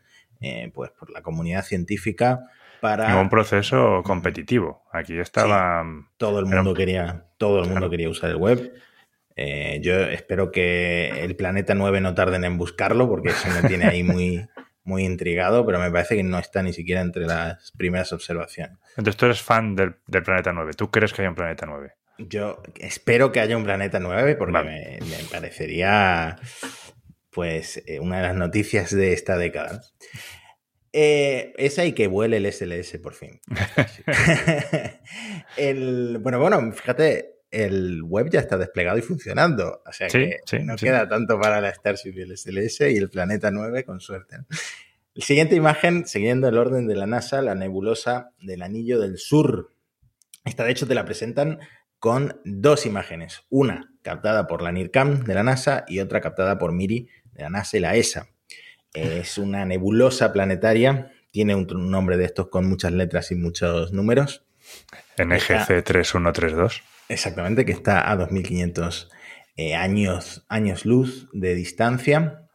[0.43, 2.51] eh, pues, por la comunidad científica
[2.85, 3.19] para...
[3.19, 4.83] un proceso competitivo.
[4.93, 5.83] Aquí estaba...
[6.19, 8.75] todo el mundo quería, todo el mundo quería usar el web.
[9.37, 13.87] Eh, yo espero que el Planeta 9 no tarden en buscarlo porque eso me tiene
[13.87, 14.47] ahí muy,
[14.85, 18.77] muy intrigado, pero me parece que no está ni siquiera entre las primeras observaciones.
[18.91, 20.73] Entonces tú eres fan del, del Planeta 9.
[20.77, 21.95] ¿Tú crees que hay un Planeta 9?
[22.19, 25.01] Yo espero que haya un planeta 9 porque me,
[25.33, 26.37] parecería
[27.31, 29.81] pues eh, una de las noticias de esta década.
[30.97, 33.41] Eh, es ahí que vuele el SLS por fin.
[35.57, 39.83] el, bueno, bueno, fíjate, el web ya está desplegado y funcionando.
[39.85, 43.51] O sea que no queda tanto para la Starship y el SLS y el planeta
[43.51, 44.37] 9 con suerte.
[45.15, 49.73] La siguiente imagen, siguiendo el orden de la NASA, la nebulosa del Anillo del Sur.
[50.45, 51.59] Esta, de hecho, te la presentan
[51.99, 56.73] con dos imágenes, una captada por la NIRCAM de la NASA y otra captada por
[56.73, 58.29] MIRI de la NASA y la ESA.
[58.95, 64.47] Es una nebulosa planetaria, tiene un nombre de estos con muchas letras y muchos números.
[65.19, 66.83] NGC 3132.
[67.09, 69.11] Exactamente, que está a 2500
[69.57, 72.49] eh, años, años luz de distancia.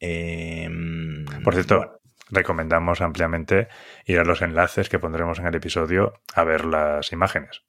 [0.00, 2.00] Em, por cierto,
[2.30, 3.68] recomendamos ampliamente
[4.06, 7.62] ir a los enlaces que pondremos en el episodio a ver las imágenes.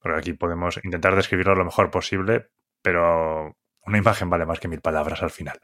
[0.00, 2.48] Porque aquí podemos intentar describirlo lo mejor posible,
[2.82, 5.58] pero Una imagen vale más que mil palabras al final.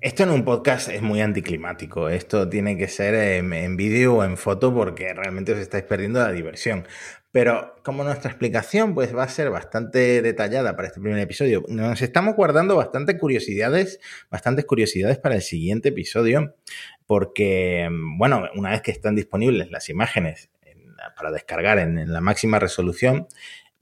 [0.00, 2.08] Esto en un podcast es muy anticlimático.
[2.08, 6.32] Esto tiene que ser en, vídeo o en foto porque realmente os estáis perdiendo la
[6.32, 6.86] diversión.
[7.30, 12.02] Pero como nuestra explicación pues va a ser bastante detallada para este primer episodio, nos
[12.02, 16.56] estamos guardando bastantes curiosidades, bastantes curiosidades para el siguiente episodio,
[17.06, 20.50] porque, bueno, una vez que están disponibles las imágenes
[21.16, 23.26] para descargar en, la máxima resolución,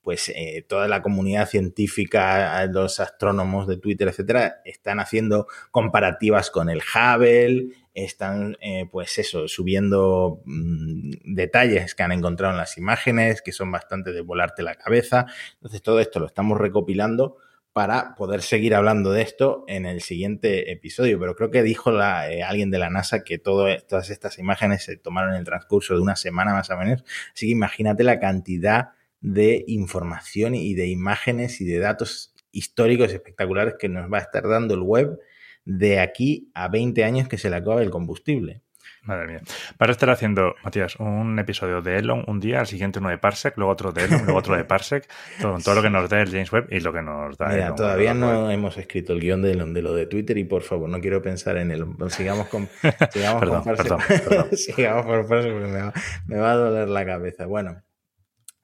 [0.02, 6.70] pues eh, toda la comunidad científica, los astrónomos de Twitter, etcétera, están haciendo comparativas con
[6.70, 13.42] el Hubble, están, eh, pues eso, subiendo mm, detalles que han encontrado en las imágenes,
[13.42, 15.26] que son bastante de volarte la cabeza.
[15.54, 17.36] Entonces, todo esto lo estamos recopilando
[17.72, 21.18] para poder seguir hablando de esto en el siguiente episodio.
[21.20, 24.84] Pero creo que dijo la, eh, alguien de la NASA que todo, todas estas imágenes
[24.84, 27.04] se tomaron en el transcurso de una semana más o menos.
[27.32, 33.74] Así que imagínate la cantidad de información y de imágenes y de datos históricos espectaculares
[33.78, 35.18] que nos va a estar dando el web
[35.64, 38.62] de aquí a 20 años que se le acaba el combustible.
[39.02, 39.40] Madre mía.
[39.78, 43.16] Vas a estar haciendo, Matías, un episodio de Elon un día, al siguiente uno de
[43.16, 45.08] Parsec, luego otro de Elon, luego otro de Parsec,
[45.40, 47.74] todo, todo lo que nos da el James Webb y lo que nos da Mira,
[47.74, 50.90] todavía no hemos escrito el guion de Elon de lo de Twitter y por favor,
[50.90, 51.96] no quiero pensar en Elon.
[52.10, 52.68] Sigamos con,
[53.10, 54.48] sigamos perdón, con perdón, perdón.
[54.56, 55.92] sigamos por Parsec porque me va,
[56.26, 57.46] me va a doler la cabeza.
[57.46, 57.82] Bueno.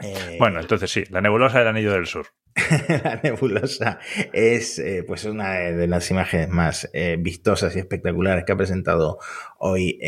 [0.03, 2.27] Eh, bueno, entonces sí, la nebulosa del Anillo del Sur.
[3.05, 3.99] la nebulosa
[4.33, 9.19] es eh, pues una de las imágenes más eh, vistosas y espectaculares que ha presentado
[9.59, 9.99] hoy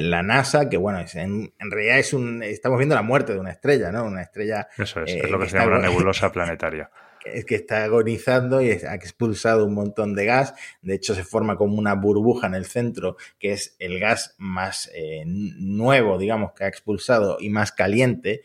[0.00, 3.40] la NASA, que bueno, es, en, en, realidad es un, estamos viendo la muerte de
[3.40, 4.04] una estrella, ¿no?
[4.04, 4.68] Una estrella...
[4.78, 6.90] Eso es, es lo que, que se llama una nebulosa planetaria.
[7.24, 10.54] Es que está agonizando y ha expulsado un montón de gas.
[10.82, 14.90] De hecho, se forma como una burbuja en el centro, que es el gas más
[15.24, 18.42] nuevo, digamos, que ha expulsado y más caliente,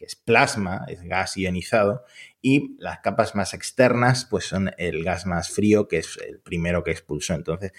[0.00, 2.04] que es plasma, es gas ionizado,
[2.40, 6.82] y las capas más externas pues son el gas más frío, que es el primero
[6.82, 7.34] que expulsó.
[7.34, 7.72] Entonces,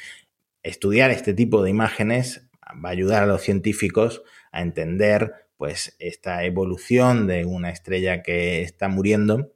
[0.62, 6.44] estudiar este tipo de imágenes va a ayudar a los científicos a entender pues esta
[6.44, 9.56] evolución de una estrella que está muriendo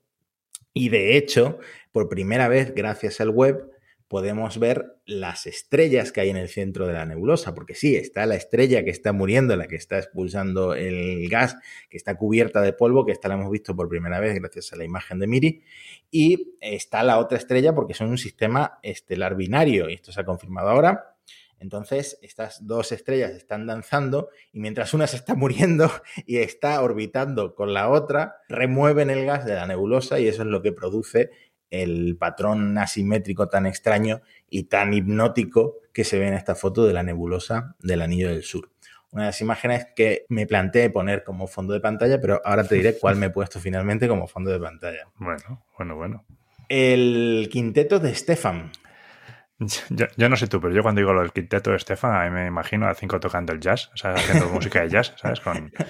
[0.73, 1.59] y de hecho,
[1.91, 3.71] por primera vez gracias al web
[4.07, 8.25] podemos ver las estrellas que hay en el centro de la nebulosa, porque sí, está
[8.25, 11.57] la estrella que está muriendo, la que está expulsando el gas,
[11.89, 14.75] que está cubierta de polvo, que esta la hemos visto por primera vez gracias a
[14.75, 15.63] la imagen de Miri,
[16.11, 20.25] y está la otra estrella porque son un sistema estelar binario, y esto se ha
[20.25, 21.11] confirmado ahora.
[21.57, 25.89] Entonces, estas dos estrellas están danzando y mientras una se está muriendo
[26.25, 30.49] y está orbitando con la otra, remueven el gas de la nebulosa y eso es
[30.49, 31.31] lo que produce
[31.81, 36.93] el patrón asimétrico tan extraño y tan hipnótico que se ve en esta foto de
[36.93, 38.71] la nebulosa del Anillo del Sur.
[39.11, 42.75] Una de las imágenes que me planteé poner como fondo de pantalla, pero ahora te
[42.75, 45.07] diré cuál me he puesto finalmente como fondo de pantalla.
[45.15, 46.25] Bueno, bueno, bueno.
[46.67, 48.71] El quinteto de Stefan.
[49.57, 52.25] Yo, yo, no sé tú, pero yo cuando digo lo del quinteto de Stefan, a
[52.25, 55.39] mí me imagino a cinco tocando el jazz, o sea, haciendo música de jazz, ¿sabes?
[55.39, 55.71] Con...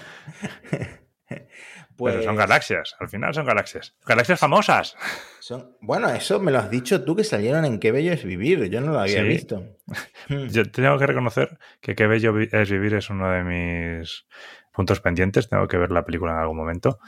[1.97, 3.95] Pues, Pero son galaxias, al final son galaxias.
[4.05, 4.97] Galaxias famosas.
[5.39, 8.65] Son, bueno, eso me lo has dicho tú que salieron en Qué Bello es Vivir.
[8.69, 9.27] Yo no lo había Sí.
[9.27, 9.63] visto.
[10.49, 14.25] Yo tengo que reconocer que Qué Bello es Vivir es uno de mis
[14.73, 15.47] puntos pendientes.
[15.47, 16.99] Tengo que ver la película en algún momento.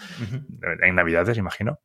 [0.82, 1.80] En Navidades, imagino.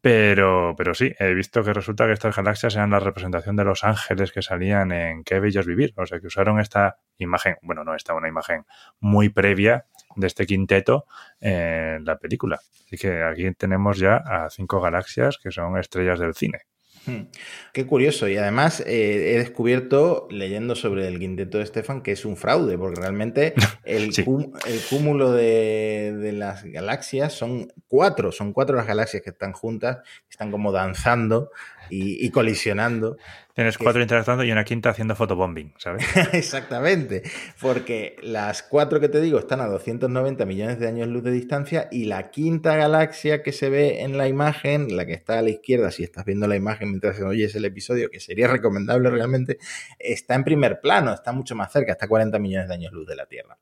[0.00, 3.82] Pero, pero sí, he visto que resulta que estas galaxias eran la representación de los
[3.82, 5.92] ángeles que salían en Qué Bello es Vivir.
[5.96, 8.64] O sea, que usaron esta imagen, bueno, no esta, una imagen
[9.00, 11.06] muy previa de este quinteto
[11.40, 12.58] en la película.
[12.86, 16.60] Así que aquí tenemos ya a cinco galaxias que son estrellas del cine.
[17.06, 17.28] Hmm.
[17.72, 18.26] Qué curioso.
[18.28, 22.76] Y además eh, he descubierto, leyendo sobre el quinteto de Stefan, que es un fraude,
[22.76, 24.24] porque realmente el, Sí.
[24.24, 29.52] cum- el cúmulo de, de las galaxias son cuatro, son cuatro las galaxias que están
[29.52, 29.98] juntas,
[30.28, 31.50] están como danzando
[31.90, 33.16] y, y colisionando.
[33.56, 36.04] Tienes cuatro interactuando y una quinta haciendo fotobombing, ¿sabes?
[36.34, 37.22] Exactamente,
[37.58, 41.88] porque las cuatro que te digo están a 290 millones de años luz de distancia
[41.90, 45.48] y la quinta galaxia que se ve en la imagen, la que está a la
[45.48, 49.56] izquierda, si estás viendo la imagen mientras oyes el episodio, que sería recomendable realmente,
[49.98, 53.06] está en primer plano, está mucho más cerca, está a 40 millones de años luz
[53.06, 53.58] de la Tierra.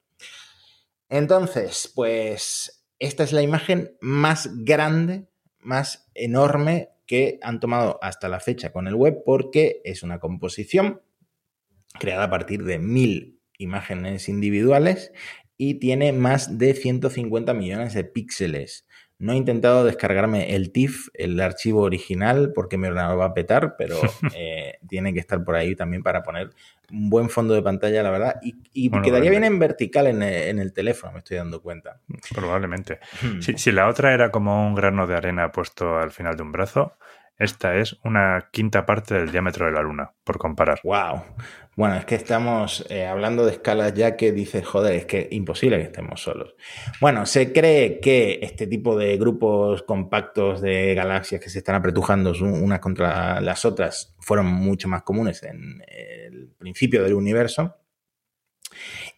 [1.09, 5.29] Entonces, pues esta es la imagen más grande,
[5.61, 11.03] más enorme que han tomado hasta la fecha con el web porque es una composición
[11.99, 15.13] creada a partir de mil imágenes individuales
[15.57, 18.84] y tiene más de 150 millones de píxeles.
[19.19, 23.77] No he intentado descargarme el TIFF, el archivo original, porque mi ordenador va a petar,
[23.79, 23.97] pero
[24.37, 26.51] eh, tiene que estar por ahí también para poner
[26.91, 28.37] un buen fondo de pantalla, la verdad.
[28.43, 31.63] Y, y Bueno, quedaría bien en vertical en el, en el teléfono, me estoy dando
[31.63, 32.01] cuenta.
[32.35, 32.99] Probablemente.
[33.41, 36.53] Si, si la otra era como un grano de arena puesto al final de un
[36.53, 36.97] brazo,
[37.37, 40.81] Esta es una quinta parte del diámetro de la Luna, por comparar.
[40.85, 41.23] ¡Wow!
[41.77, 45.79] Bueno, es que estamos eh, hablando de escalas ya que dices, joder, es que imposible
[45.79, 46.55] que estemos solos.
[47.01, 52.33] Bueno, se cree que este tipo de grupos compactos de galaxias que se están apretujando
[52.41, 57.75] unas contra las otras fueron mucho más comunes en el principio del universo.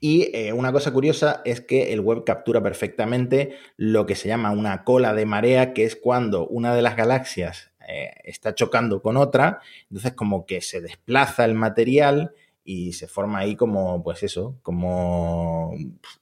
[0.00, 4.50] Y eh, una cosa curiosa es que el web captura perfectamente lo que se llama
[4.50, 9.16] una cola de marea, que es cuando una de las galaxias eh, está chocando con
[9.16, 12.32] otra, entonces como que se desplaza el material
[12.64, 15.72] y se forma ahí como, pues eso, como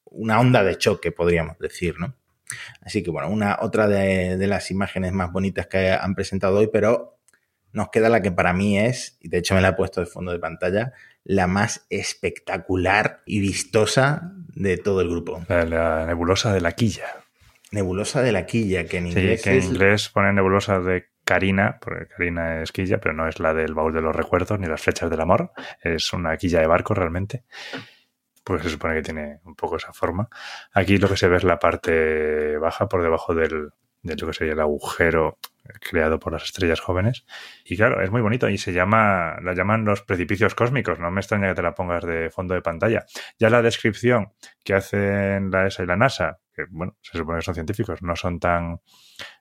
[0.05, 2.15] una onda de choque, podríamos decir, ¿no?
[2.83, 6.69] Así que bueno, una otra de, de, las imágenes más bonitas que han presentado hoy,
[6.71, 7.19] pero
[7.73, 10.07] nos queda la que para mí es, y de hecho me la he puesto de
[10.07, 10.93] fondo de pantalla,
[11.25, 15.43] la más espectacular y vistosa de todo el grupo.
[15.49, 17.07] La, nebulosa de la quilla.
[17.73, 19.43] Nebulosa de la quilla, que en inglés.
[19.43, 23.41] Sí, que en inglés ponen nebulosa de Karina, porque Karina es quilla, pero no es
[23.41, 25.53] la del baúl de los recuerdos ni las flechas del amor.
[25.83, 27.45] Es una quilla de barco realmente.
[28.45, 30.29] Pues se supone que tiene un poco esa forma.
[30.73, 33.71] Aquí lo que se ve es la parte baja por debajo del,
[34.05, 35.39] de lo que sería el agujero
[35.81, 37.25] creado por las estrellas jóvenes.
[37.65, 40.99] Y claro, es muy bonito y se llama, la llaman los precipicios cósmicos.
[40.99, 43.07] No me extraña que te la pongas de fondo de pantalla.
[43.39, 44.33] Ya la descripción
[44.63, 48.15] que hacen la ESA y la NASA, que bueno, se supone que son científicos, no
[48.15, 48.81] son tan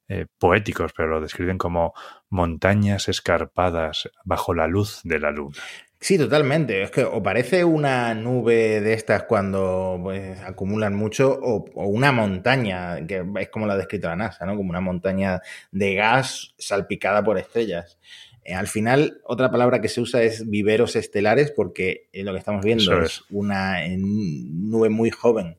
[0.10, 1.94] eh, poéticos, pero lo describen como
[2.30, 5.56] montañas escarpadas bajo la luz de la luna.
[6.02, 6.82] Sí, totalmente.
[6.82, 13.08] Es que o parece una nube de estas cuando pues, acumulan mucho, o, una montaña,
[13.08, 14.58] que es como la ha descrito la NASA, ¿no?
[14.58, 17.98] Como una montaña de gas salpicada por estrellas.
[18.44, 22.40] Eh, al final, otra palabra que se usa es viveros estelares, porque eh, lo que
[22.40, 23.24] estamos viendo es.
[23.30, 25.56] una nube muy joven,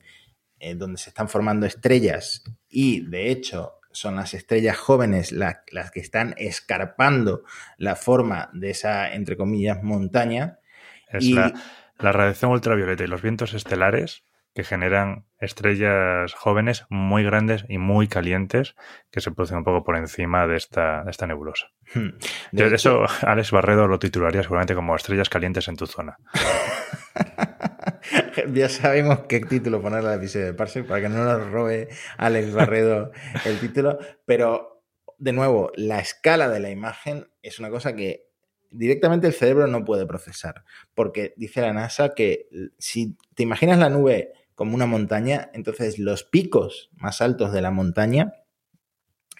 [0.77, 6.35] donde se están formando estrellas, y de hecho son las estrellas jóvenes las que están
[6.37, 7.43] escarpando
[7.77, 10.59] la forma de esa, entre comillas, montaña.
[11.07, 11.53] Es la,
[11.97, 14.23] radiación ultravioleta y los vientos estelares
[14.55, 18.75] que generan estrellas jóvenes muy grandes y muy calientes
[19.11, 21.67] que se producen un poco por encima de esta, esta nebulosa.
[21.93, 22.11] Hmm.
[22.53, 26.17] De, eso, Alex Barredo lo titularía seguramente como estrellas calientes en tu zona.
[28.53, 32.53] ya sabemos qué título ponerle al episodio de Parsec para que no nos robe Alex
[32.53, 33.11] Barredo
[33.45, 34.83] el título, pero
[35.17, 38.29] de nuevo, la escala de la imagen es una cosa que
[38.71, 40.63] directamente el cerebro no puede procesar,
[40.93, 46.23] porque dice la NASA que si te imaginas la nube como una montaña, entonces los
[46.23, 48.33] picos más altos de la montaña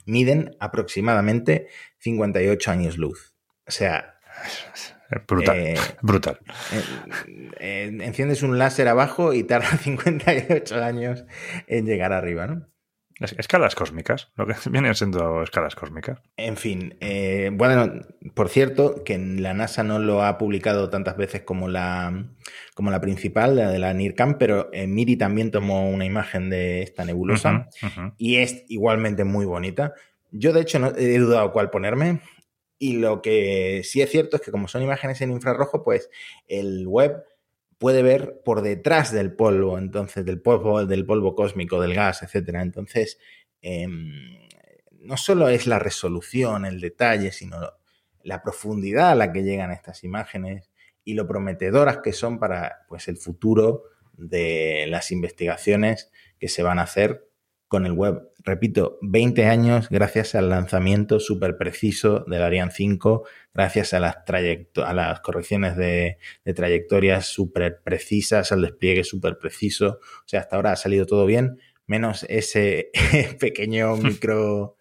[0.06, 1.67] miden aproximadamente
[1.99, 3.34] 58 años luz.
[3.67, 4.15] O sea,
[5.28, 5.58] Brutal.
[5.58, 6.39] Eh, brutal.
[7.60, 11.25] Eh, enciendes un láser abajo y tarda 58 años
[11.67, 12.67] en llegar arriba, ¿no?
[13.19, 16.19] Escalas cósmicas, lo que vienen siendo escalas cósmicas.
[16.36, 18.01] En fin, eh, bueno,
[18.34, 22.25] por cierto, que la NASA no lo ha publicado tantas veces como la,
[22.73, 27.06] como la principal, la de la NIRCAM, pero MIRI también tomó una imagen de esta
[27.06, 27.69] nebulosa
[28.17, 29.93] y es igualmente muy bonita.
[30.32, 32.19] Yo, de hecho, no he dudado cuál ponerme.
[32.78, 36.10] Y lo que sí es cierto es que como son imágenes en infrarrojo, pues
[36.49, 37.23] el web
[37.77, 42.61] puede ver por detrás del polvo, entonces del polvo, del polvo cósmico, del gas, etcétera.
[42.61, 43.19] Entonces,
[43.61, 44.47] em,
[44.91, 47.57] no solo es la resolución, el detalle, sino
[48.23, 50.71] la profundidad a la que llegan estas imágenes
[51.03, 53.83] y lo prometedoras que son para pues, el futuro
[54.13, 57.29] de las investigaciones que se van a hacer
[57.67, 58.30] con el web.
[58.43, 64.93] Repito, 20 años gracias al lanzamiento súper preciso del Ariane 5, gracias a las, a
[64.93, 66.17] las correcciones de,
[66.56, 69.99] trayectorias súper precisas, al despliegue súper preciso.
[70.01, 72.91] O sea, hasta ahora ha salido todo bien, menos ese
[73.39, 74.78] pequeño micro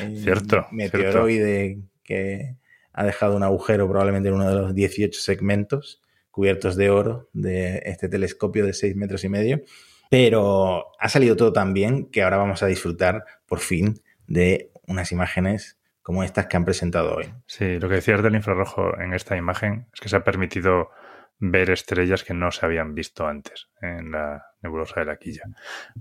[0.00, 2.56] eh, cierto, meteoroide que
[2.92, 7.82] ha dejado un agujero probablemente en uno de los 18 segmentos cubiertos de oro de
[7.84, 9.62] este telescopio de 6 metros y medio.
[10.10, 15.12] Pero ha salido todo tan bien que ahora vamos a disfrutar por fin de unas
[15.12, 17.26] imágenes como estas que han presentado hoy.
[17.46, 20.90] Sí, lo que decías del infrarrojo en esta imagen es que se ha permitido
[21.38, 25.44] ver estrellas que no se habían visto antes en la nebulosa de la quilla.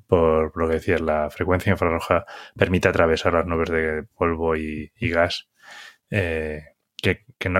[0.07, 5.49] Por lo que decías, la frecuencia infrarroja permite atravesar las nubes de polvo y, gas
[6.09, 6.63] eh,
[6.95, 7.59] que, que, no,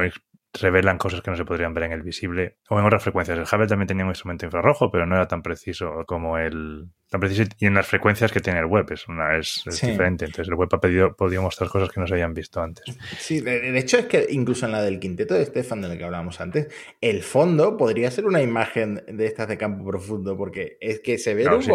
[0.62, 3.38] revelan cosas que no se podrían ver en el visible o en otras frecuencias.
[3.38, 7.22] El Hubble también tenía un instrumento infrarrojo, pero no era tan preciso como el tan
[7.22, 10.26] preciso y en las frecuencias que tiene el web es una es, diferente.
[10.26, 12.84] Entonces el web ha pedido, podido mostrar cosas que no se habían visto antes.
[13.18, 16.42] Sí, de, hecho es que incluso en la del quinteto de Stefan del que hablábamos
[16.42, 16.68] antes,
[17.00, 21.34] el fondo podría ser una imagen de estas de campo profundo porque es que se
[21.34, 21.72] ve un sí,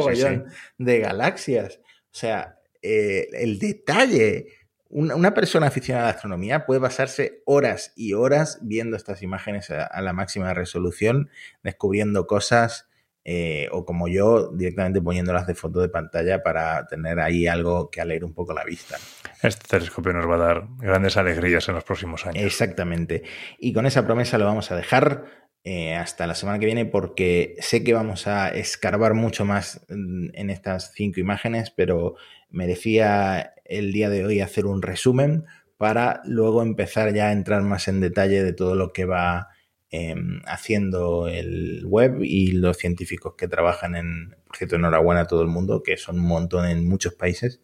[0.78, 1.80] de galaxias.
[2.12, 4.46] O sea, eh, el detalle
[4.92, 10.00] una persona aficionada a la astronomía puede pasarse horas y horas viendo estas imágenes a,
[10.02, 11.30] la máxima resolución,
[11.62, 12.90] descubriendo cosas,
[13.24, 18.02] eh, o como yo, directamente poniéndolas de foto de pantalla para tener ahí algo que
[18.02, 18.98] alegre un poco la vista.
[19.42, 22.44] Este telescopio nos va a dar grandes alegrías en los próximos años.
[22.44, 23.22] Exactamente.
[23.58, 25.42] Y con esa promesa lo vamos a dejar.
[25.64, 30.50] Eh, hasta la semana que viene porque sé que vamos a escarbar mucho más en
[30.50, 32.16] estas cinco imágenes, pero
[32.52, 35.44] merecía el día de hoy hacer un resumen
[35.76, 39.48] para luego empezar ya a entrar más en detalle de todo lo que va
[39.90, 45.42] em, haciendo el web y los científicos que trabajan en, por cierto, enhorabuena a todo
[45.42, 47.62] el mundo, que son un montón en muchos países,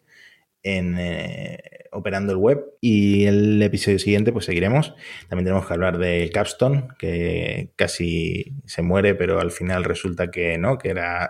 [0.63, 1.59] en eh,
[1.91, 2.65] operando el web.
[2.81, 4.93] Y el episodio siguiente, pues seguiremos.
[5.29, 10.57] También tenemos que hablar del Capstone, que casi se muere, pero al final resulta que
[10.57, 11.29] no, que era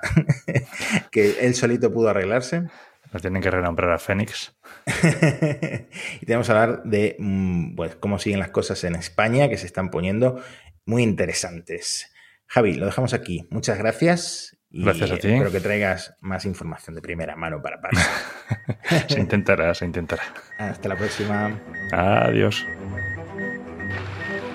[1.12, 2.64] que él solito pudo arreglarse.
[3.12, 4.55] Nos tienen que renombrar a Fénix.
[6.22, 9.66] y tenemos que hablar de mm, pues, cómo siguen las cosas en España, que se
[9.66, 10.41] están poniendo
[10.86, 12.12] muy interesantes.
[12.47, 13.47] Javi, lo dejamos aquí.
[13.51, 14.57] Muchas gracias.
[14.72, 15.28] Y gracias a ti.
[15.30, 17.99] Espero que traigas más información de primera mano para para.
[19.07, 20.24] se intentará, se intentará.
[20.57, 21.60] Hasta la próxima.
[21.91, 22.66] Adiós.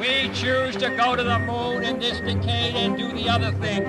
[0.05, 3.89] We choose to go to the moon in this decade and do the other things,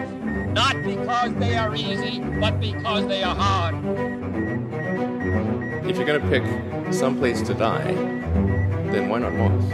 [0.54, 3.76] not because they are easy, but because they are hard.
[5.86, 7.92] If you're going to pick some place to die,
[8.94, 9.66] then why not Mars?